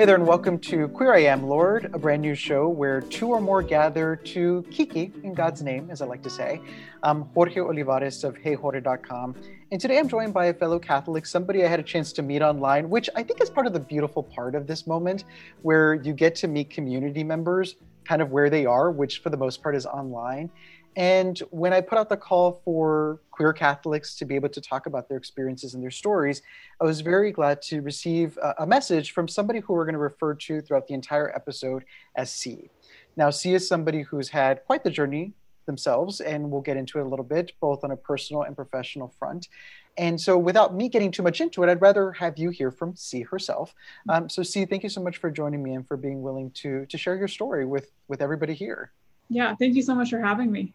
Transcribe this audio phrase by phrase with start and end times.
[0.00, 3.28] Hey there, and welcome to Queer I Am Lord, a brand new show where two
[3.28, 6.62] or more gather to kiki in God's name, as I like to say.
[7.02, 9.34] I'm Jorge Olivares of HeyJorge.com,
[9.70, 12.40] and today I'm joined by a fellow Catholic, somebody I had a chance to meet
[12.40, 15.24] online, which I think is part of the beautiful part of this moment,
[15.60, 17.76] where you get to meet community members
[18.06, 20.50] kind of where they are, which for the most part is online.
[20.96, 24.86] And when I put out the call for queer Catholics to be able to talk
[24.86, 26.42] about their experiences and their stories,
[26.80, 30.34] I was very glad to receive a, message from somebody who we're going to refer
[30.34, 31.84] to throughout the entire episode
[32.16, 32.70] as C.
[33.16, 35.32] Now, C is somebody who's had quite the journey
[35.66, 39.14] themselves, and we'll get into it a little bit, both on a personal and professional
[39.18, 39.48] front.
[39.96, 42.96] And so, without me getting too much into it, I'd rather have you hear from
[42.96, 43.74] C herself.
[44.08, 46.86] Um, so, C, thank you so much for joining me and for being willing to
[46.86, 48.92] to share your story with with everybody here.
[49.30, 50.74] Yeah, thank you so much for having me.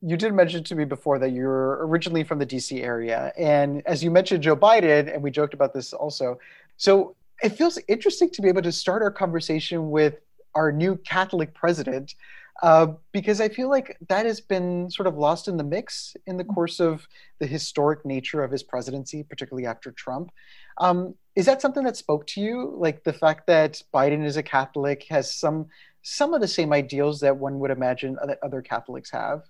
[0.00, 3.32] You did mention to me before that you're originally from the DC area.
[3.36, 6.38] And as you mentioned Joe Biden, and we joked about this also.
[6.76, 10.20] So it feels interesting to be able to start our conversation with
[10.54, 12.14] our new Catholic president,
[12.62, 16.36] uh, because I feel like that has been sort of lost in the mix in
[16.36, 17.06] the course of
[17.38, 20.30] the historic nature of his presidency, particularly after Trump.
[20.78, 22.74] Um, is that something that spoke to you?
[22.78, 25.66] Like the fact that Biden is a Catholic has some
[26.08, 29.42] some of the same ideals that one would imagine that other Catholics have?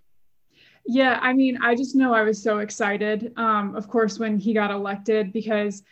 [0.86, 4.54] Yeah, I mean, I just know I was so excited, um, of course, when he
[4.54, 5.82] got elected because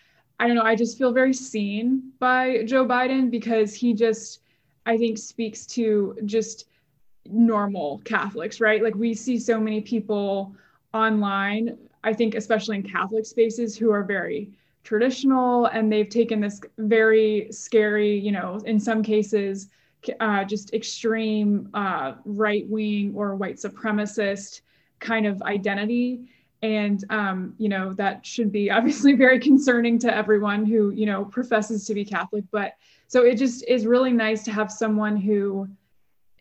[0.40, 4.40] I don't know, I just feel very seen by Joe Biden because he just,
[4.86, 6.68] I think, speaks to just
[7.26, 8.82] normal Catholics, right?
[8.82, 10.54] Like we see so many people
[10.94, 14.50] online, I think, especially in Catholic spaces, who are very
[14.82, 19.68] traditional and they've taken this very scary, you know, in some cases,
[20.20, 24.62] uh, just extreme uh, right wing or white supremacist
[25.00, 26.22] kind of identity.
[26.62, 31.24] And um, you know that should be obviously very concerning to everyone who you know
[31.24, 32.44] professes to be catholic.
[32.50, 32.74] But
[33.06, 35.68] so it just is really nice to have someone who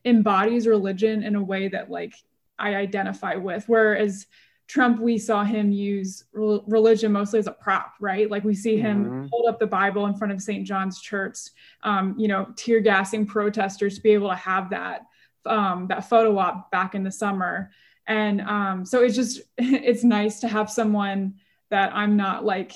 [0.05, 2.13] embodies religion in a way that like
[2.59, 3.65] i identify with.
[3.67, 4.27] Whereas
[4.73, 8.27] Trump, we saw him use religion mostly as a prop, right?
[8.27, 9.25] Like we see him mm-hmm.
[9.31, 10.65] hold up the Bible in front of St.
[10.65, 11.37] John's Church,
[11.83, 15.01] um, you know, tear gassing protesters to be able to have that
[15.45, 17.69] um, that photo op back in the summer.
[18.07, 21.35] And um, so it's just it's nice to have someone
[21.69, 22.71] that I'm not like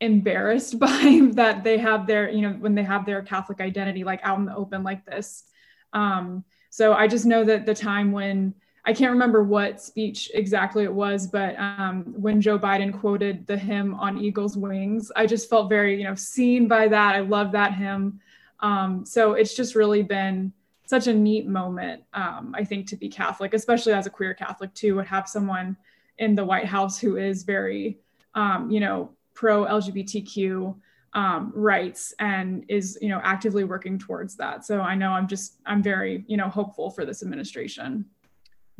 [0.00, 4.20] embarrassed by that they have their you know when they have their Catholic identity like
[4.24, 5.44] out in the open like this.
[5.92, 8.56] Um, so I just know that the time when
[8.88, 13.58] I can't remember what speech exactly it was, but um, when Joe Biden quoted the
[13.58, 17.16] hymn on Eagle's Wings, I just felt very, you know, seen by that.
[17.16, 18.20] I love that hymn.
[18.60, 20.52] Um, so it's just really been
[20.86, 24.72] such a neat moment, um, I think, to be Catholic, especially as a queer Catholic
[24.72, 25.76] too, have someone
[26.18, 27.98] in the White House who is very,
[28.36, 30.76] um, you know, pro LGBTQ
[31.12, 34.64] um, rights and is, you know, actively working towards that.
[34.64, 38.04] So I know I'm just, I'm very, you know, hopeful for this administration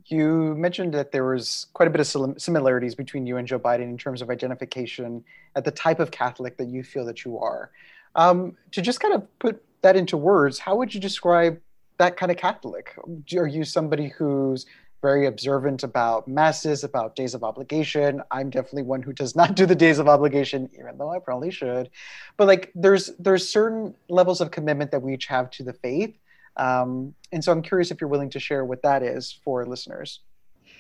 [0.09, 3.83] you mentioned that there was quite a bit of similarities between you and Joe Biden
[3.83, 5.25] in terms of identification
[5.55, 7.71] at the type of Catholic that you feel that you are.
[8.15, 11.61] Um, to just kind of put that into words, how would you describe
[11.99, 12.97] that kind of Catholic?
[13.37, 14.67] Are you somebody who's
[15.03, 18.23] very observant about masses, about days of obligation?
[18.31, 21.50] I'm definitely one who does not do the days of obligation, even though I probably
[21.50, 21.91] should.
[22.37, 26.15] But like, there's there's certain levels of commitment that we each have to the faith
[26.56, 30.21] um, and so I'm curious if you're willing to share what that is for listeners.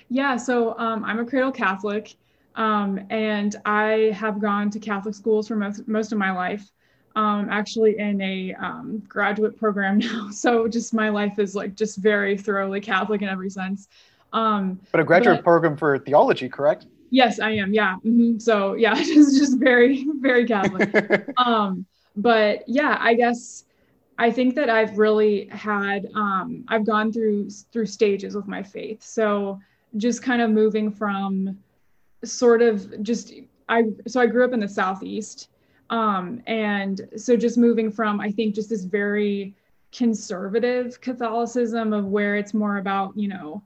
[0.08, 2.14] Yeah, so um, I'm a cradle Catholic,
[2.54, 6.70] um, and I have gone to Catholic schools for most, most of my life.
[7.16, 11.98] Um, actually, in a um, graduate program now, so just my life is like just
[11.98, 13.88] very thoroughly Catholic in every sense.
[14.32, 16.86] Um, but a graduate but, program for theology, correct?
[17.10, 17.72] Yes, I am.
[17.72, 17.96] Yeah.
[18.04, 18.38] Mm-hmm.
[18.38, 20.92] So yeah, just just very very Catholic.
[22.16, 23.64] but yeah, I guess
[24.18, 29.02] I think that I've really had um, I've gone through through stages with my faith.
[29.02, 29.60] So
[29.96, 31.58] just kind of moving from
[32.24, 33.32] sort of just
[33.68, 35.48] I so I grew up in the southeast,
[35.90, 39.54] um, and so just moving from I think just this very
[39.92, 43.62] conservative Catholicism of where it's more about you know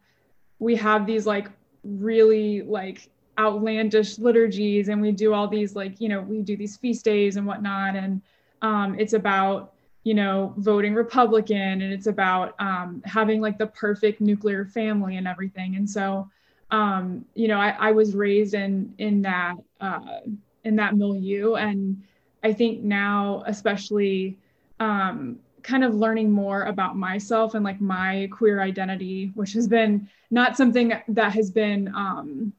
[0.59, 1.49] we have these like
[1.85, 3.09] really like
[3.39, 7.37] outlandish liturgies and we do all these like you know we do these feast days
[7.37, 8.21] and whatnot and
[8.63, 14.21] um, it's about you know, voting Republican and it's about um, having like the perfect
[14.21, 15.77] nuclear family and everything.
[15.77, 16.29] And so,
[16.71, 20.21] um, you know, I, I, was raised in in that uh,
[20.65, 22.01] in that milieu, and
[22.45, 24.39] I think now, especially,
[24.79, 30.09] um, kind of learning more about myself and like my queer identity, which has been
[30.31, 32.53] not something that has been um,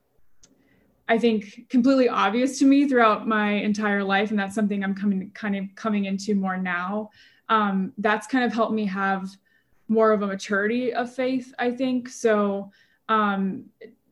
[1.12, 5.30] I think completely obvious to me throughout my entire life, and that's something I'm coming
[5.34, 7.10] kind of coming into more now.
[7.52, 9.30] Um, that's kind of helped me have
[9.88, 12.10] more of a maturity of faith, I think.
[12.10, 12.72] So
[13.10, 13.66] um,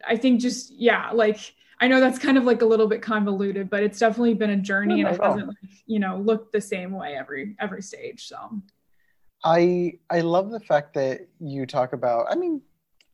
[0.05, 3.69] I think just, yeah, like, I know that's kind of like a little bit convoluted,
[3.69, 5.55] but it's definitely been a journey and it hasn't, like,
[5.87, 8.27] you know, looked the same way every every stage.
[8.27, 8.37] So
[9.45, 12.27] I I love the fact that you talk about.
[12.29, 12.61] I mean,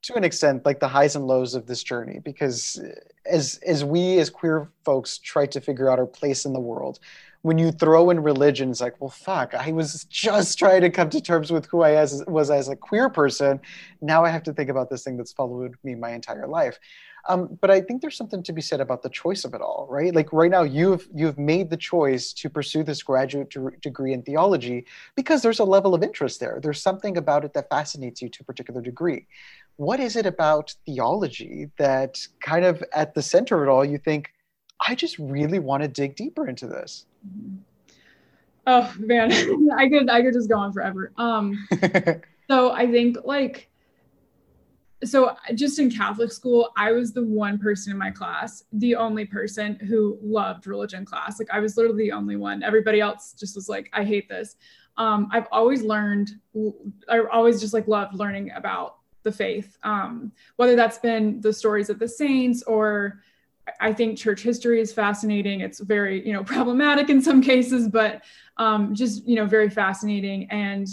[0.06, 2.82] to an extent, like the highs and lows of this journey, because
[3.28, 6.98] as as we as queer folks try to figure out our place in the world,
[7.46, 11.12] when you throw in religion, it's like, well, fuck, I was just trying to come
[11.12, 13.60] to terms with who I as, was as a queer person.
[14.02, 16.80] Now I have to think about this thing that's followed me my entire life.
[17.30, 19.86] Um, but I think there's something to be said about the choice of it all,
[19.92, 20.14] right?
[20.14, 24.24] Like right now, you've you've made the choice to pursue this graduate de- degree in
[24.24, 26.60] theology because there's a level of interest there.
[26.64, 29.28] There's something about it that fascinates you to a particular degree.
[29.76, 34.00] What is it about theology that kind of at the center of it all, you
[34.00, 34.32] think,
[34.88, 37.06] I just really want to dig deeper into this?
[38.68, 39.32] Oh man,
[39.78, 41.12] I could I could just go on forever.
[41.18, 41.68] Um,
[42.50, 43.70] so I think like
[45.04, 49.26] so just in Catholic school, I was the one person in my class, the only
[49.26, 51.40] person who loved religion class.
[51.40, 52.64] Like I was literally the only one.
[52.64, 54.56] Everybody else just was like, I hate this.
[54.98, 56.32] Um, I've always learned,
[57.10, 59.78] I always just like loved learning about the faith.
[59.84, 63.22] Um, whether that's been the stories of the saints or
[63.80, 65.62] I think church history is fascinating.
[65.62, 68.24] It's very, you know, problematic in some cases, but
[68.58, 70.48] um, just, you know, very fascinating.
[70.50, 70.88] And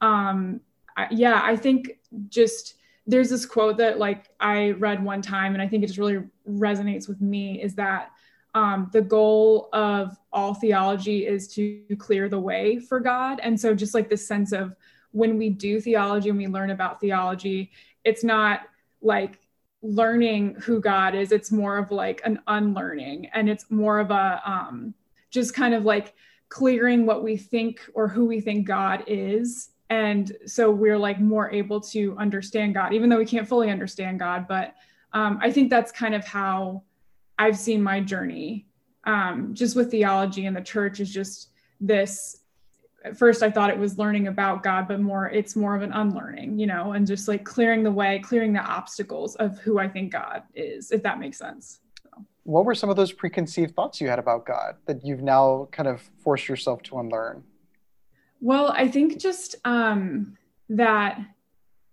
[0.00, 0.60] um,
[0.96, 2.74] I, yeah, I think just
[3.06, 6.24] there's this quote that like I read one time, and I think it just really
[6.48, 8.10] resonates with me is that
[8.54, 13.38] um, the goal of all theology is to clear the way for God.
[13.42, 14.74] And so just like this sense of
[15.12, 17.70] when we do theology and we learn about theology,
[18.04, 18.62] it's not
[19.02, 19.38] like
[19.86, 21.32] learning who God is.
[21.32, 24.94] It's more of like an unlearning and it's more of a um,
[25.30, 26.14] just kind of like
[26.48, 29.70] clearing what we think or who we think God is.
[29.90, 34.18] And so we're like more able to understand God, even though we can't fully understand
[34.18, 34.46] God.
[34.48, 34.74] But
[35.12, 36.82] um, I think that's kind of how
[37.38, 38.66] I've seen my journey
[39.04, 41.50] um, just with theology and the church is just
[41.80, 42.40] this
[43.06, 45.92] at first I thought it was learning about God, but more it's more of an
[45.92, 49.88] unlearning, you know, and just like clearing the way, clearing the obstacles of who I
[49.88, 51.80] think God is, if that makes sense.
[52.02, 52.24] So.
[52.42, 55.88] What were some of those preconceived thoughts you had about God that you've now kind
[55.88, 57.44] of forced yourself to unlearn?
[58.40, 60.36] Well, I think just um,
[60.68, 61.20] that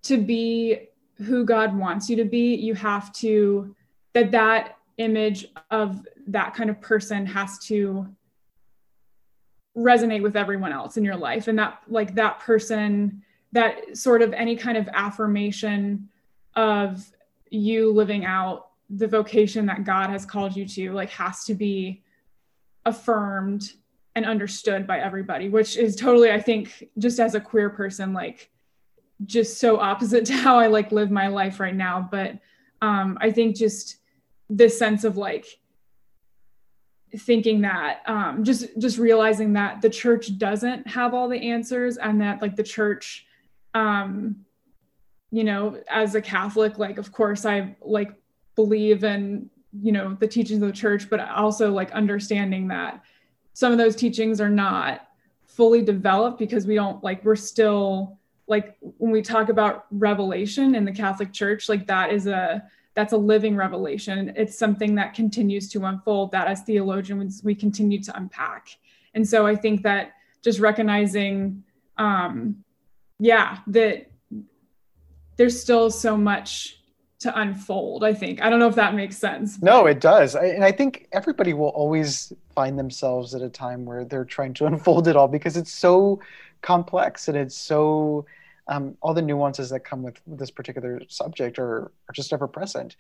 [0.04, 3.76] to be who God wants you to be, you have to
[4.14, 8.08] that that image of that kind of person has to
[9.76, 11.48] resonate with everyone else in your life.
[11.48, 13.24] And that like that person
[13.54, 16.10] that sort of any kind of affirmation
[16.56, 17.06] of
[17.50, 22.04] you living out the vocation that God has called you to like has to be
[22.86, 23.74] affirmed
[24.16, 28.52] and understood by everybody which is totally i think just as a queer person like
[29.26, 32.08] just so opposite to how i like live my life right now.
[32.12, 32.40] But
[32.82, 33.98] um i think just
[34.50, 35.46] this sense of like
[37.18, 42.22] thinking that um, just just realizing that the church doesn't have all the answers and
[42.22, 43.26] that like the church
[43.74, 44.44] um,
[45.32, 48.12] you know as a catholic like of course i like
[48.56, 49.50] believe in
[49.82, 53.02] you know the teachings of the church but also like understanding that
[53.54, 55.08] some of those teachings are not
[55.46, 60.86] fully developed because we don't like we're still like when we talk about revelation in
[60.86, 62.64] the catholic church like that is a
[62.96, 64.34] that's a living revelation.
[64.36, 68.68] It's something that continues to unfold that as theologians we continue to unpack.
[69.14, 71.64] And so I think that just recognizing,
[71.98, 72.64] um,
[73.20, 74.12] yeah, that
[75.38, 76.80] there's still so much
[77.20, 78.04] to unfold.
[78.04, 79.62] I think I don't know if that makes sense.
[79.62, 83.86] No, it does, I, and I think everybody will always find themselves at a time
[83.86, 86.20] where they're trying to unfold it all because it's so
[86.62, 88.26] complex and it's so
[88.68, 92.96] um, all the nuances that come with this particular subject are, are just ever present.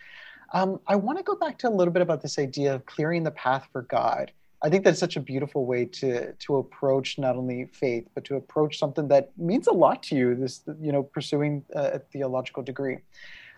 [0.53, 3.23] Um, I want to go back to a little bit about this idea of clearing
[3.23, 4.31] the path for God.
[4.61, 8.35] I think that's such a beautiful way to to approach not only faith, but to
[8.35, 10.35] approach something that means a lot to you.
[10.35, 12.99] This, you know, pursuing a theological degree.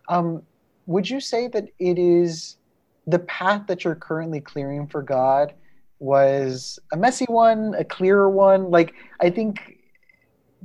[0.09, 0.41] Um,
[0.87, 2.57] would you say that it is
[3.05, 5.53] the path that you're currently clearing for God
[5.99, 8.71] was a messy one, a clearer one?
[8.71, 9.74] Like, I think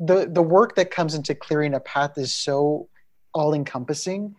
[0.01, 2.89] the the work that comes into clearing a path is so
[3.33, 4.35] all encompassing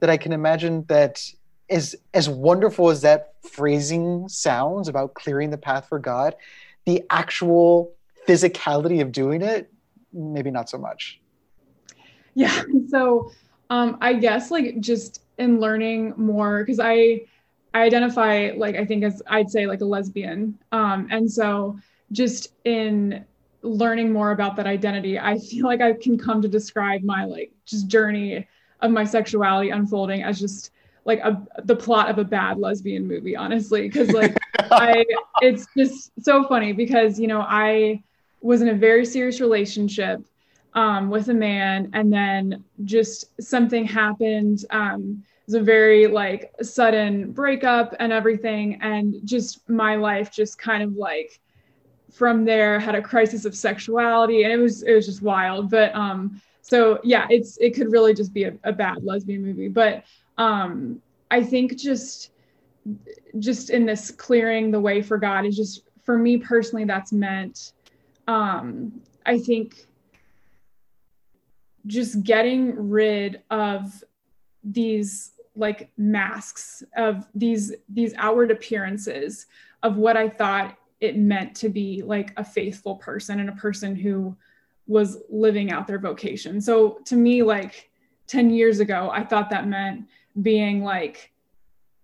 [0.00, 1.22] that I can imagine that
[1.70, 6.34] as as wonderful as that phrasing sounds about clearing the path for God,
[6.86, 7.92] the actual
[8.26, 9.72] physicality of doing it,
[10.12, 11.20] maybe not so much.
[12.34, 12.62] Yeah.
[12.88, 13.30] So
[13.70, 17.22] um, I guess like just in learning more, because I
[17.72, 20.58] I identify like I think as I'd say like a lesbian.
[20.72, 21.78] Um, and so
[22.12, 23.24] just in
[23.62, 27.52] learning more about that identity, I feel like I can come to describe my like
[27.64, 28.46] just journey
[28.80, 30.72] of my sexuality unfolding as just
[31.04, 34.36] like a the plot of a bad lesbian movie honestly because like
[34.70, 35.04] i
[35.40, 38.00] it's just so funny because you know i
[38.40, 40.20] was in a very serious relationship
[40.74, 46.52] um, with a man and then just something happened um, it was a very like
[46.62, 51.40] sudden breakup and everything and just my life just kind of like
[52.12, 55.70] from there had a crisis of sexuality and it was it was just wild.
[55.70, 59.68] But um so yeah it's it could really just be a, a bad lesbian movie.
[59.68, 60.04] But
[60.38, 61.00] um
[61.30, 62.30] i think just
[63.38, 67.72] just in this clearing the way for god is just for me personally that's meant
[68.28, 68.92] um
[69.26, 69.86] i think
[71.86, 74.04] just getting rid of
[74.64, 79.46] these like masks of these these outward appearances
[79.82, 83.96] of what i thought it meant to be like a faithful person and a person
[83.96, 84.34] who
[84.86, 86.60] was living out their vocation.
[86.60, 87.90] So to me, like
[88.28, 90.06] 10 years ago, I thought that meant
[90.40, 91.32] being like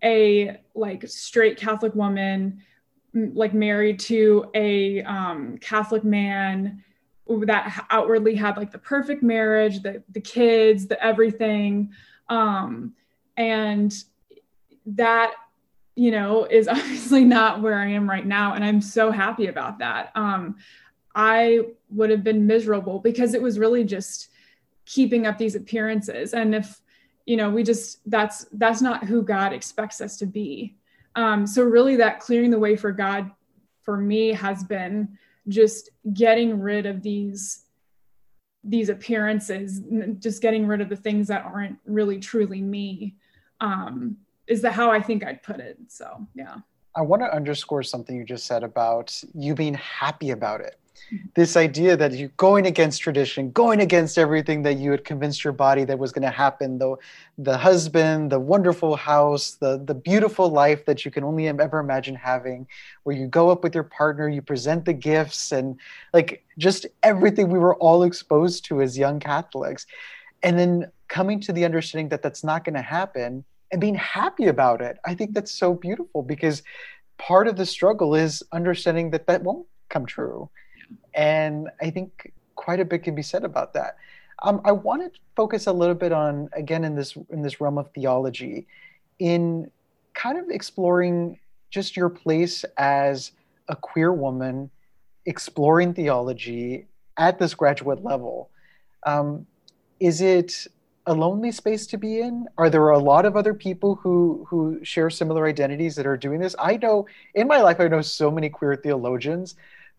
[0.02, 2.60] a like straight Catholic woman,
[3.14, 6.82] like married to a um, Catholic man
[7.46, 11.92] that outwardly had like the perfect marriage, the the kids, the everything,
[12.28, 12.94] um,
[13.36, 14.04] and
[14.86, 15.34] that
[15.98, 19.78] you know is obviously not where I am right now, and I'm so happy about
[19.80, 20.12] that.
[20.14, 20.56] Um,
[21.14, 24.28] I would have been miserable because it was really just
[24.84, 26.32] keeping up these appearances.
[26.32, 26.80] And if,
[27.26, 30.76] you know, we just, that's, that's not who God expects us to be.
[31.16, 33.32] Um, so really that clearing the way for God
[33.82, 37.64] for me has been just getting rid of these
[38.64, 39.80] these appearances
[40.18, 43.14] just getting rid of the things that aren't really truly me
[43.60, 44.16] um,
[44.48, 45.78] is that how i think i'd put it.
[45.88, 46.56] So yeah.
[46.98, 50.80] I want to underscore something you just said about you being happy about it.
[51.14, 51.26] Mm-hmm.
[51.36, 55.52] This idea that you're going against tradition, going against everything that you had convinced your
[55.52, 56.96] body that was going to happen, the,
[57.38, 62.16] the husband, the wonderful house, the, the beautiful life that you can only ever imagine
[62.16, 62.66] having,
[63.04, 65.78] where you go up with your partner, you present the gifts, and
[66.12, 69.86] like just everything we were all exposed to as young Catholics.
[70.42, 74.46] And then coming to the understanding that that's not going to happen and being happy
[74.46, 74.98] about it.
[75.04, 76.62] I think that's so beautiful because
[77.18, 80.48] part of the struggle is understanding that that won't come true
[81.14, 83.96] and I think quite a bit can be said about that.
[84.42, 87.78] Um, I want to focus a little bit on again in this in this realm
[87.78, 88.66] of theology,
[89.18, 89.70] in
[90.14, 91.38] kind of exploring
[91.70, 93.32] just your place as
[93.68, 94.70] a queer woman
[95.26, 96.86] exploring theology
[97.18, 98.48] at this graduate level.
[99.04, 99.46] Um,
[100.00, 100.66] is it
[101.08, 102.46] a lonely space to be in?
[102.58, 106.38] Are there a lot of other people who who share similar identities that are doing
[106.38, 106.54] this?
[106.58, 109.56] I know in my life I know so many queer theologians,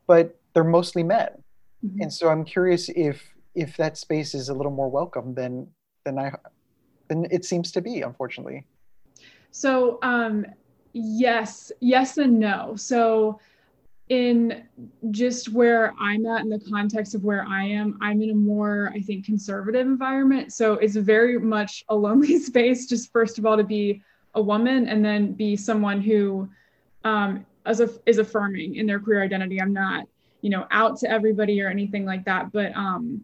[0.08, 1.30] but they're mostly men.
[1.84, 2.04] Mm-hmm.
[2.04, 5.68] And so I'm curious if if that space is a little more welcome than
[6.06, 6.32] than I
[7.08, 8.66] than it seems to be, unfortunately.
[9.52, 10.46] So um
[10.94, 12.76] yes, yes and no.
[12.76, 13.40] So
[14.10, 14.64] in
[15.12, 18.92] just where I'm at in the context of where I am, I'm in a more,
[18.94, 20.52] I think, conservative environment.
[20.52, 24.02] So it's very much a lonely space, just first of all, to be
[24.36, 26.50] a woman and then be someone who
[27.04, 29.62] um, as a, is affirming in their queer identity.
[29.62, 30.06] I'm not
[30.42, 33.24] you know out to everybody or anything like that but um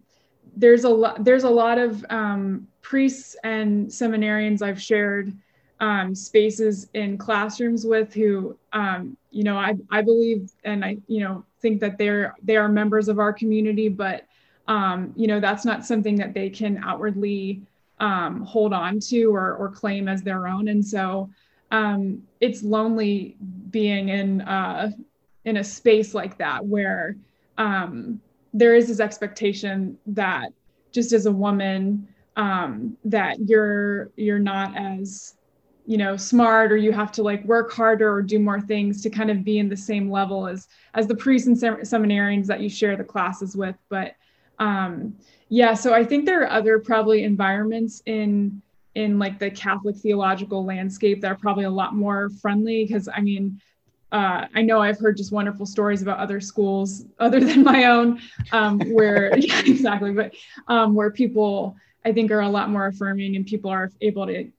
[0.57, 5.33] there's a lot there's a lot of um, priests and seminarians i've shared
[5.79, 11.20] um, spaces in classrooms with who um, you know I, I believe and i you
[11.20, 14.25] know think that they're they are members of our community but
[14.67, 17.62] um, you know that's not something that they can outwardly
[18.00, 20.67] um, hold on to or, or claim as their own.
[20.67, 21.29] And so
[21.72, 23.36] um, it's lonely
[23.70, 24.91] being in uh,
[25.46, 27.15] in a space like that where
[27.58, 28.20] um,
[28.53, 30.51] there is this expectation that
[30.91, 35.34] just as a woman um, that you're you're not as
[35.85, 39.09] you know smart or you have to like work harder or do more things to
[39.09, 42.59] kind of be in the same level as as the priests and sem- seminarians that
[42.59, 43.75] you share the classes with.
[43.89, 44.15] But
[44.59, 45.15] um
[45.49, 48.61] yeah so i think there are other probably environments in
[48.95, 53.19] in like the catholic theological landscape that are probably a lot more friendly because i
[53.19, 53.59] mean
[54.11, 58.21] uh, I know I've heard just wonderful stories about other schools other than my own,
[58.53, 60.33] um, where yeah, exactly, but
[60.69, 61.75] um, where people
[62.05, 64.49] I think are a lot more affirming and people are able to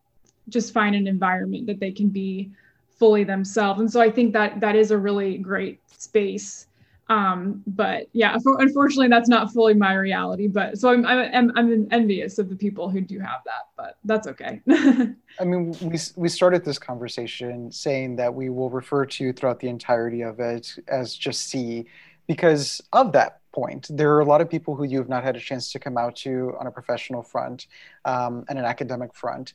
[0.48, 2.50] just find an environment that they can be
[2.98, 3.80] fully themselves.
[3.80, 6.66] And so I think that that is a really great space
[7.08, 10.48] um, but yeah, unfortunately, that's not fully my reality.
[10.48, 14.26] But so I'm, I'm, I'm envious of the people who do have that, but that's
[14.28, 14.60] okay.
[14.68, 19.68] I mean, we, we started this conversation saying that we will refer to throughout the
[19.68, 21.86] entirety of it as just C,
[22.26, 23.86] because of that point.
[23.90, 25.96] There are a lot of people who you have not had a chance to come
[25.96, 27.68] out to on a professional front
[28.04, 29.54] um, and an academic front.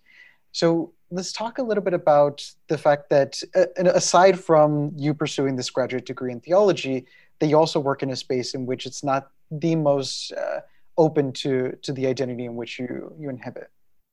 [0.52, 5.56] So let's talk a little bit about the fact that, uh, aside from you pursuing
[5.56, 7.06] this graduate degree in theology,
[7.40, 10.60] that you also work in a space in which it's not the most uh,
[10.98, 13.70] open to to the identity in which you you inhabit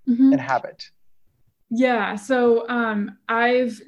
[0.09, 0.33] mm-hmm.
[0.33, 0.91] inhabit.
[1.71, 2.17] Yeah.
[2.17, 3.81] So um, I've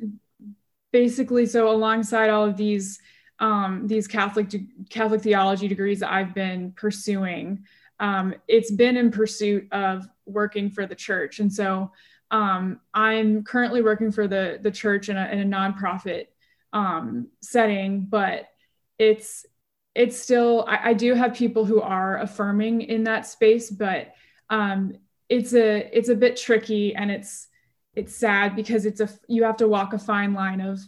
[0.93, 3.01] basically so alongside all of these
[3.39, 4.55] um, these Catholic
[4.91, 7.65] Catholic theology degrees that I've been pursuing,
[7.99, 11.91] um, it's been in pursuit of working for the church, and so
[12.31, 16.27] um, I'm currently working for the the church in a, in a nonprofit
[16.73, 18.49] um, setting, but
[18.99, 19.47] it's
[19.95, 24.15] it's still I, I, do have people who are affirming in that space, but
[24.49, 24.95] um,
[25.29, 27.49] it's a it's a bit tricky and it's
[27.95, 30.79] it's sad because it's a you have to walk a fine line of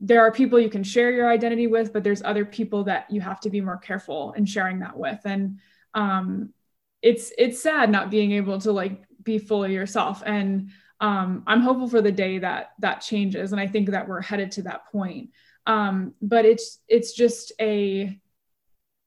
[0.00, 3.22] there are people you can share your identity with, but there's other people that you
[3.22, 5.20] have to be more careful in sharing that with.
[5.24, 5.60] And
[5.94, 6.52] um,
[7.00, 10.22] it's it's sad not being able to like be fully yourself.
[10.24, 13.52] And um, I'm hopeful for the day that that changes.
[13.52, 15.30] And I think that we're headed to that point.
[15.66, 18.18] Um, but it's it's just a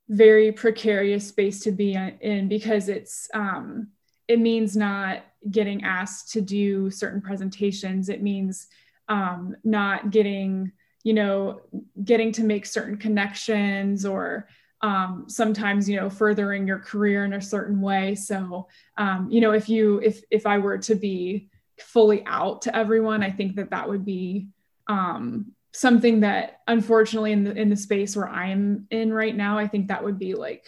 [0.10, 3.90] very precarious space to be in because it's um,
[4.28, 8.10] it means not getting asked to do certain presentations.
[8.10, 8.68] It means
[9.08, 10.72] um, not getting
[11.04, 11.62] you know
[12.04, 14.48] getting to make certain connections or
[14.82, 18.16] um, sometimes you know furthering your career in a certain way.
[18.16, 18.68] So
[18.98, 23.22] um, you know if you if if i were to be fully out to everyone
[23.22, 24.48] i think that that would be
[24.88, 29.60] um, something that unfortunately in the in the space where i am in right now
[29.60, 30.66] i think that would be like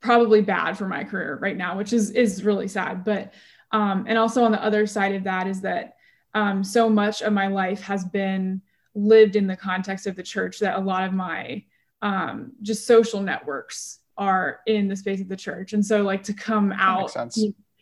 [0.00, 3.04] probably bad for my career right now which is is really sad.
[3.04, 3.34] But
[3.72, 5.96] um, and also on the other side of that is that
[6.34, 8.62] um, so much of my life has been
[8.94, 11.64] lived in the context of the church that a lot of my
[12.06, 15.72] um, just social networks are in the space of the church.
[15.72, 17.14] And so like to come out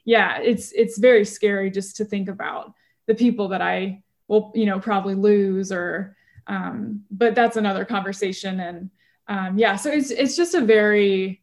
[0.04, 2.72] yeah it's it's very scary just to think about
[3.06, 8.60] the people that i will you know probably lose or um, but that's another conversation.
[8.60, 8.90] And
[9.28, 11.42] um, yeah so it's it's just a very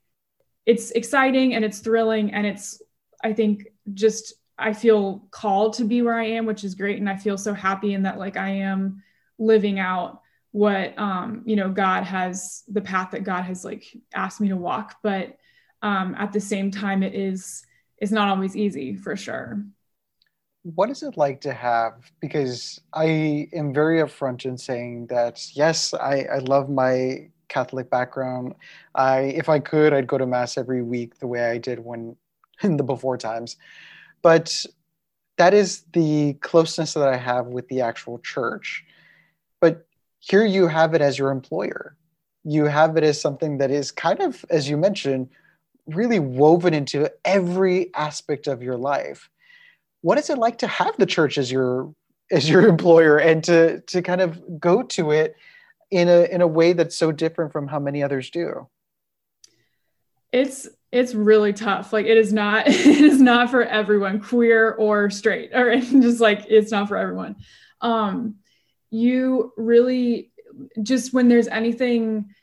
[0.67, 2.79] it's exciting and it's thrilling and it's
[3.23, 3.65] i think
[3.95, 6.99] just i feel called to be where i am which is great.
[6.99, 9.01] And i feel so happy in that like i am
[9.39, 10.20] living out
[10.51, 14.57] what um you know god has the path that god has like asked me to
[14.57, 14.97] walk.
[15.01, 15.37] But
[15.81, 17.65] um at the same time it is
[17.97, 19.63] it's not always easy for sure.
[20.63, 25.93] What is it like to have because i am very upfront in saying that yes
[25.93, 28.55] i i love my catholic background.
[28.93, 32.15] I if i could i'd go to mass every week the way i did when
[32.63, 33.57] in the before times.
[34.21, 34.65] But
[35.37, 38.83] that is the closeness that i have with the actual church.
[39.59, 39.87] But
[40.21, 41.97] here you have it as your employer.
[42.43, 45.29] You have it as something that is kind of, as you mentioned,
[45.87, 49.29] really woven into every aspect of your life.
[50.01, 51.93] What is it like to have the church as your
[52.31, 55.35] as your employer and to to kind of go to it
[55.89, 58.67] in a in a way that's so different from how many others do?
[60.31, 61.93] It's it's really tough.
[61.93, 66.45] Like it is not it is not for everyone, queer or straight, or just like
[66.47, 67.37] it's not for everyone.
[67.81, 68.35] Um,
[68.91, 70.31] you really
[70.83, 72.33] just when there's anything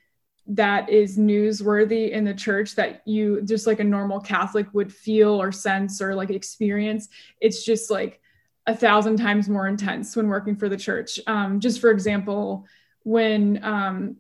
[0.48, 5.40] that is newsworthy in the church that you just like a normal Catholic would feel
[5.40, 7.08] or sense or like experience,
[7.40, 8.20] it's just like
[8.66, 11.20] a thousand times more intense when working for the church.
[11.26, 12.66] Um, just for example,
[13.02, 14.16] when um,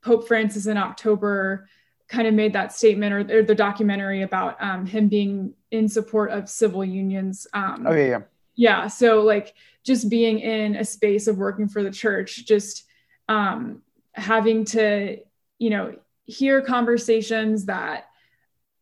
[0.00, 1.68] Pope Francis in October
[2.08, 6.30] kind of made that statement or, or the documentary about um, him being in support
[6.30, 7.46] of civil unions.
[7.52, 8.20] Um, oh, yeah, yeah.
[8.54, 8.86] Yeah.
[8.88, 12.84] So, like, just being in a space of working for the church, just
[13.28, 15.18] um, having to,
[15.58, 18.06] you know, hear conversations that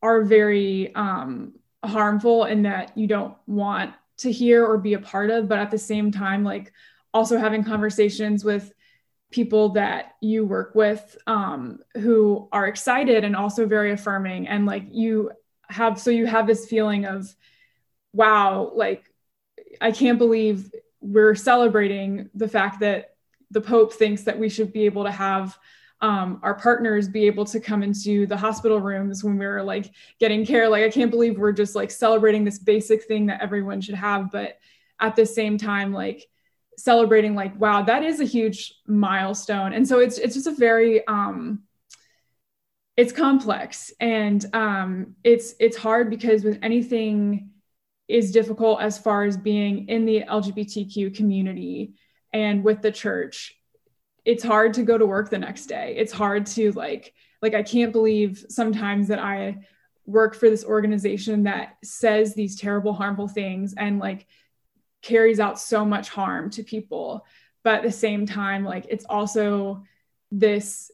[0.03, 1.55] are very um,
[1.85, 5.71] harmful and that you don't want to hear or be a part of, but at
[5.71, 6.73] the same time, like
[7.15, 8.73] also having conversations with
[9.31, 14.85] people that you work with um, who are excited and also very affirming and like
[14.91, 15.31] you
[15.69, 17.33] have so you have this feeling of
[18.13, 19.05] wow like
[19.81, 23.15] i can't believe we're celebrating the fact that
[23.51, 25.59] the Pope thinks that we should be able to have
[26.03, 30.47] um, our partners be able to come into the hospital rooms when we're like getting
[30.47, 30.69] care.
[30.69, 34.31] Like, I can't believe we're just like celebrating this basic thing that everyone should have.
[34.31, 34.59] But
[34.99, 36.27] at the same time, like
[36.79, 39.75] celebrating, like, wow, that is a huge milestone.
[39.75, 41.65] And so it's, it's just a very, um,
[42.97, 47.50] it's complex and um, it's, it's hard because with anything,
[48.11, 51.95] is difficult as far as being in the LGBTQ community
[52.33, 53.57] and with the church.
[54.27, 55.95] it's hard to go to work the next day.
[55.97, 59.67] It's hard to like like I can't believe sometimes that I
[60.05, 64.27] work for this organization that says these terrible harmful things and like
[65.03, 67.25] carries out so much harm to people
[67.63, 69.83] but at the same time like it's also
[70.31, 70.91] this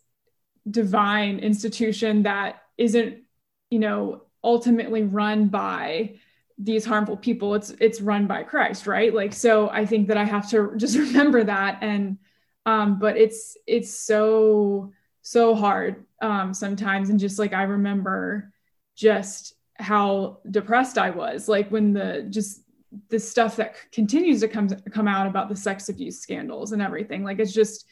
[0.70, 3.22] divine institution that isn't
[3.70, 6.14] you know ultimately run by
[6.59, 9.12] these harmful people it's it's run by christ right?
[9.12, 12.19] Like so i think that i have to just remember that and
[12.64, 14.92] um but it's it's so
[15.23, 17.11] so hard um sometimes.
[17.11, 18.53] And just like i remember
[18.95, 22.62] just how depressed i was like when the just
[23.09, 27.25] the stuff that continues to come come out about the sex abuse scandals and everything.
[27.25, 27.87] Like it's just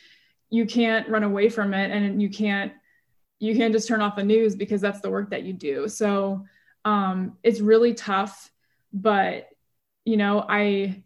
[0.50, 2.72] you can't run away from it and you can't
[3.40, 5.88] you can't just turn off the news because that's the work that you do.
[5.88, 6.44] So
[6.84, 8.50] um, it's really tough
[8.94, 9.50] but
[10.06, 11.02] you know i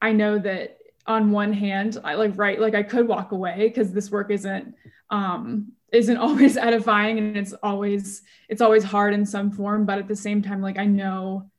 [0.00, 3.92] i know that on one hand i like right like i could walk away because
[3.92, 4.74] this work isn't
[5.10, 10.08] um isn't always edifying and it's always it's always hard in some form but at
[10.08, 11.50] the same time like i know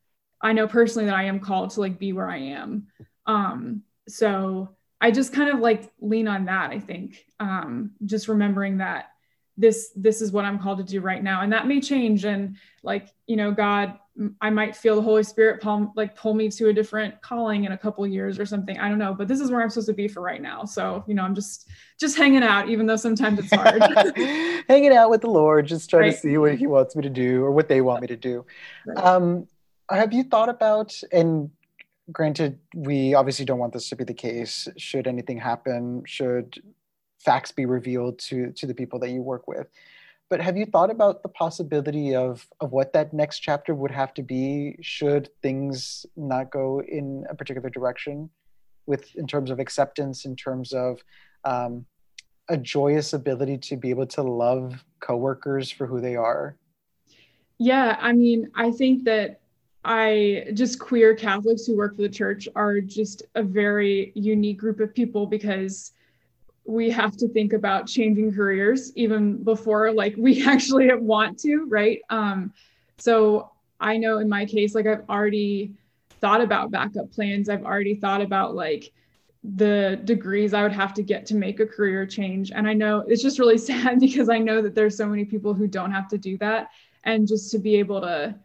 [0.46, 2.88] I know personally that I am called to like be where I am.
[3.26, 6.70] Um, so I just kind of like lean on that.
[6.70, 9.08] I think um, just remembering that
[9.58, 12.26] this this is what I'm called to do right now, and that may change.
[12.26, 13.98] And like you know, God,
[14.40, 17.74] I might feel the Holy Spirit pull like pull me to a different calling in
[17.74, 18.78] a couple years or something.
[18.78, 20.64] I don't know, but this is where I'm supposed to be for right now.
[20.64, 21.68] So you know, I'm just
[22.00, 23.82] just hanging out, even though sometimes it's hard.
[24.70, 26.12] hanging out with the Lord, just trying right.
[26.14, 28.46] to see what He wants me to do or what they want me to do.
[28.86, 28.98] Right.
[28.98, 29.48] Um,
[29.90, 31.52] have you thought about and
[32.12, 36.62] granted we obviously don't want this to be the case should anything happen should
[37.20, 39.68] facts be revealed to to the people that you work with
[40.30, 44.14] but have you thought about the possibility of of what that next chapter would have
[44.14, 48.30] to be should things not go in a particular direction
[48.86, 51.04] with in terms of acceptance in terms of
[51.44, 51.86] um,
[52.50, 56.58] a joyous ability to be able to love coworkers for who they are?
[57.58, 59.42] Yeah i mean i think that
[59.88, 64.80] I just queer Catholics who work for the church are just a very unique group
[64.80, 65.92] of people because
[66.66, 72.02] we have to think about changing careers even before like we actually want to, right?
[72.10, 72.54] Um,
[72.98, 75.74] so I know in my case, like I've already
[76.22, 77.50] thought about backup plans.
[77.50, 78.92] I've already thought about like
[79.44, 82.52] the degrees I would have to get to make a career change.
[82.52, 85.54] And I know it's just really sad because I know that there's so many people
[85.54, 86.70] who don't have to do that.
[87.04, 88.36] And just to be able to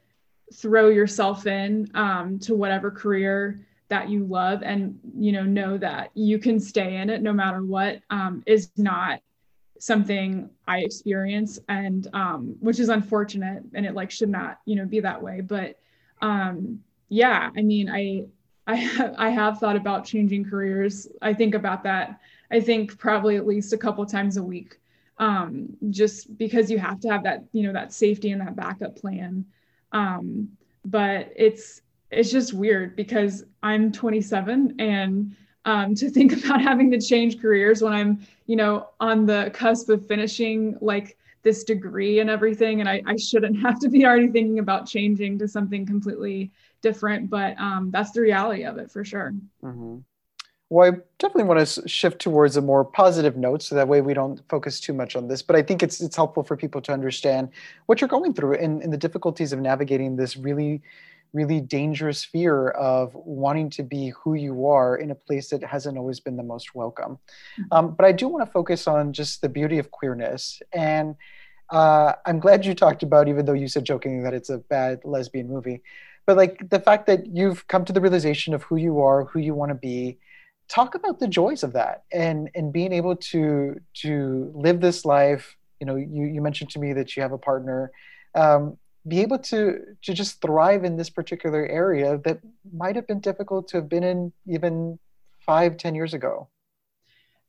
[0.52, 6.10] throw yourself in um, to whatever career that you love and you know know that
[6.14, 9.20] you can stay in it no matter what um, is not
[9.78, 11.58] something i experience.
[11.68, 15.40] And um, which is unfortunate and it like should not you know be that way.
[15.42, 15.78] But
[16.22, 18.24] um, yeah i mean i
[18.66, 21.08] i have, I have thought about changing careers.
[21.20, 24.80] I think about that i think probably at least a couple times a week
[25.20, 28.96] um, just because you have to have that you know that safety and that backup
[28.96, 29.44] plan.
[29.92, 30.48] Um,
[30.84, 37.00] but it's it's just weird because I'm 27 and um, to think about having to
[37.00, 42.28] change careers when I'm, you know, on the cusp of finishing like this degree and
[42.28, 42.80] everything.
[42.80, 46.50] And I, I shouldn't have to be already thinking about changing to something completely
[46.82, 49.32] different, but um, that's the reality of it for sure.
[49.62, 49.98] Mm-hmm.
[50.72, 54.14] Well, I definitely want to shift towards a more positive note, so that way we
[54.14, 55.42] don't focus too much on this.
[55.42, 57.48] But I think it's it's helpful for people to understand
[57.86, 60.80] what you're going through and, and the difficulties of navigating this really,
[61.32, 65.96] really dangerous fear of wanting to be who you are in a place that hasn't
[65.96, 67.18] always been the most welcome.
[67.58, 67.62] Mm-hmm.
[67.72, 71.16] Um, but I do want to focus on just the beauty of queerness and.
[71.72, 75.02] Uh, I'm glad you talked about, even though you said jokingly that it's a bad
[75.04, 75.82] lesbian movie,
[76.26, 79.38] but like the fact that you've come to the realization of who you are, who
[79.38, 80.18] you want to be,
[80.70, 85.56] talk about the joys of that and and being able to to live this life
[85.80, 87.90] you know you, you mentioned to me that you have a partner
[88.36, 92.40] um, be able to to just thrive in this particular area that
[92.72, 94.98] might have been difficult to have been in even
[95.38, 96.48] five ten years ago.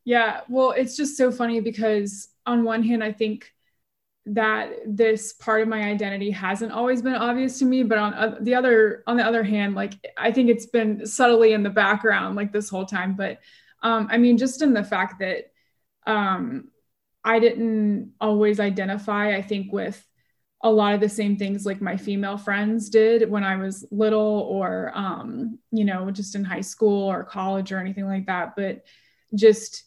[0.05, 3.51] Yeah well it's just so funny because on one hand i think
[4.25, 8.53] that this part of my identity hasn't always been obvious to me but on the
[8.53, 12.51] other on the other hand like i think it's been subtly in the background like
[12.51, 13.15] this whole time.
[13.15, 13.39] But
[13.83, 15.51] um i mean just in the fact that
[16.05, 16.69] um
[17.23, 20.03] i didn't always identify i think with
[20.63, 24.47] a lot of the same things like my female friends did when i was little
[24.49, 28.55] or um you know just in high school or college or anything like that.
[28.55, 28.83] But
[29.33, 29.83] just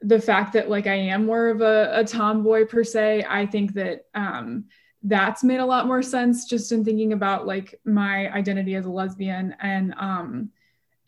[0.00, 3.74] the fact that like I am more of a, a tomboy per se, I think
[3.74, 4.64] that um,
[5.02, 8.90] that's made a lot more sense just in thinking about like my identity as a
[8.90, 9.54] lesbian.
[9.60, 10.50] And um,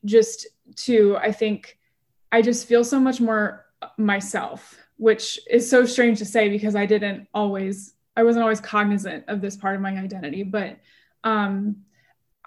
[0.05, 1.79] just to I think
[2.31, 3.67] I just feel so much more
[3.99, 9.25] myself, which is so strange to say because I didn't always, I wasn't always cognizant
[9.29, 10.43] of this part of my identity.
[10.43, 10.79] But
[11.25, 11.77] um,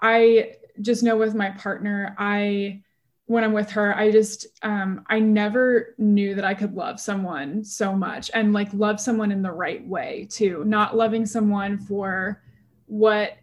[0.00, 2.82] I just know with my partner, I,
[3.26, 7.62] when I'm with her, I just, um, I never knew that I could love someone
[7.62, 10.64] so much and like love someone in the right way too.
[10.64, 12.42] Not loving someone for
[12.86, 13.36] what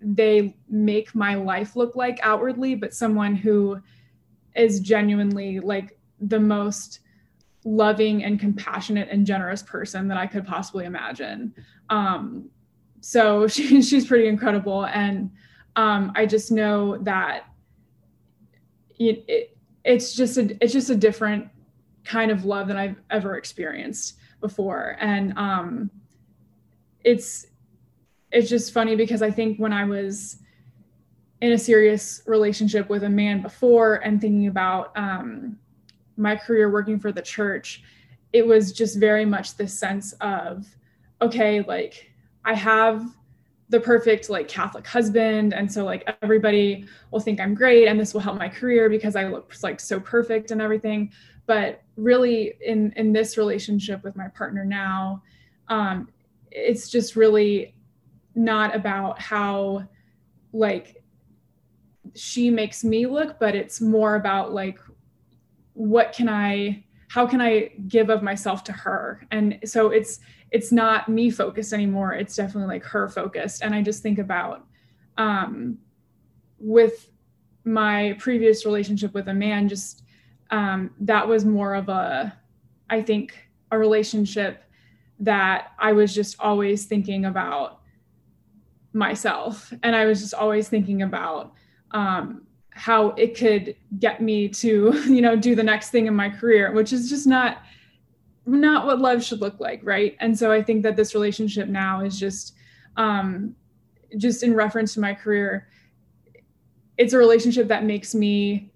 [0.00, 3.80] they make my life look like outwardly, but someone who
[4.54, 7.00] is genuinely like the most
[7.64, 11.54] loving and compassionate and generous person that I could possibly imagine.
[11.88, 12.50] Um,
[13.00, 14.86] so she, she's pretty incredible.
[14.86, 15.30] And
[15.76, 17.46] um, I just know that
[18.98, 21.48] it, it, it's just a, it's just a different
[22.04, 24.96] kind of love than I've ever experienced before.
[25.00, 25.90] And um,
[27.02, 27.46] it's,
[28.30, 30.38] it's just funny because I think when I was
[31.40, 35.58] in a serious relationship with a man before and thinking about um,
[36.16, 37.82] my career working for the church,
[38.32, 40.66] it was just very much this sense of,
[41.20, 42.10] okay, like
[42.44, 43.04] I have
[43.68, 45.54] the perfect like Catholic husband.
[45.54, 49.16] And so like everybody will think I'm great and this will help my career because
[49.16, 51.12] I look like so perfect and everything.
[51.46, 55.22] But really in in this relationship with my partner now,
[55.68, 56.08] um,
[56.50, 57.74] it's just really
[58.34, 59.86] not about how
[60.52, 61.02] like
[62.14, 64.78] she makes me look, but it's more about like
[65.74, 69.24] what can I how can I give of myself to her?
[69.30, 72.12] And so it's it's not me focused anymore.
[72.12, 73.62] It's definitely like her focused.
[73.62, 74.66] And I just think about
[75.18, 75.78] um
[76.58, 77.10] with
[77.64, 80.02] my previous relationship with a man, just
[80.50, 82.36] um that was more of a
[82.90, 83.36] I think
[83.70, 84.64] a relationship
[85.20, 87.80] that I was just always thinking about
[88.92, 89.72] myself.
[89.82, 91.52] And I was just always thinking about
[91.90, 96.28] um, how it could get me to, you know, do the next thing in my
[96.28, 97.62] career, which is just not
[98.46, 100.16] not what love should look like, right?
[100.20, 102.54] And so I think that this relationship now is just
[102.96, 103.56] um,
[104.18, 105.68] just in reference to my career.
[106.98, 108.70] It's a relationship that makes me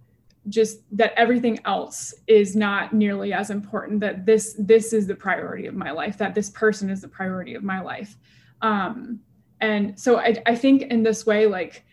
[0.48, 5.66] just that everything else is not nearly as important that this this is the priority
[5.66, 8.16] of my life that this person is the priority of my life
[8.62, 9.20] um
[9.60, 11.84] and so I, I think in this way like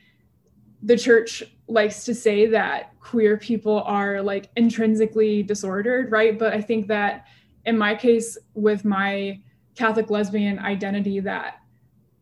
[0.86, 6.62] the church likes to say that queer people are like intrinsically disordered right but i
[6.62, 7.26] think that
[7.66, 9.40] in my case with my
[9.76, 11.62] catholic lesbian identity that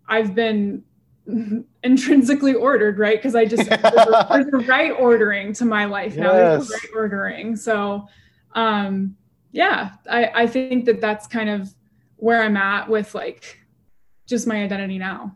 [0.07, 0.83] i've been
[1.83, 3.81] intrinsically ordered right because i just there's,
[4.51, 6.67] the right ordering to my life now yes.
[6.67, 8.07] there's the right ordering so
[8.55, 9.15] um
[9.51, 11.73] yeah i i think that that's kind of
[12.17, 13.63] where i'm at with like
[14.25, 15.35] just my identity now.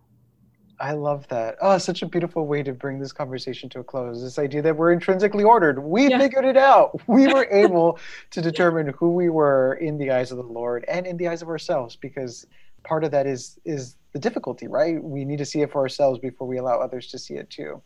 [0.80, 1.56] I love that.
[1.62, 4.22] Oh, such a beautiful way to bring this conversation to a close.
[4.22, 5.80] This idea that we're intrinsically ordered.
[5.80, 6.20] We yeah.
[6.20, 7.00] figured it out.
[7.08, 8.00] We were able
[8.32, 11.42] to determine who we were in the eyes of the Lord and in the eyes
[11.42, 12.46] of ourselves because
[12.84, 15.04] part of that is is the difficulty, right?
[15.04, 17.82] We need to see it for ourselves before we allow others to see it too.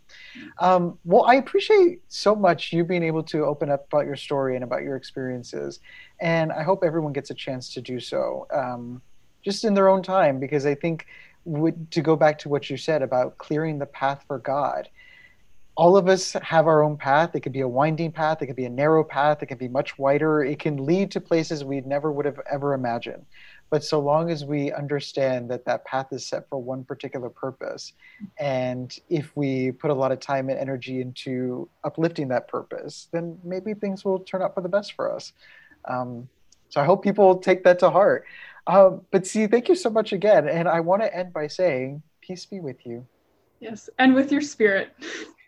[0.60, 4.56] Um, well, I appreciate so much you being able to open up about your story
[4.56, 5.80] and about your experiences,
[6.20, 8.48] and I hope everyone gets a chance to do so.
[8.54, 9.02] Um,
[9.44, 11.08] just in their own time because I think
[11.46, 14.90] would, to go back to what you said about clearing the path for God.
[15.76, 17.34] All of us have our own path.
[17.34, 19.70] It could be a winding path, it could be a narrow path, it can be
[19.70, 20.44] much wider.
[20.44, 23.26] It can lead to places we never would have ever imagined.
[23.70, 27.94] But so long as we understand that that path is set for one particular purpose,
[28.38, 33.40] and if we put a lot of time and energy into uplifting that purpose, then
[33.46, 35.32] maybe things will turn out for the best for us.
[35.86, 36.28] Um,
[36.68, 38.26] so I hope people take that to heart.
[38.68, 40.48] Um, but C, thank you so much again.
[40.48, 43.06] And I want to end by saying, peace be with you.
[43.60, 44.94] Yes, and with your spirit.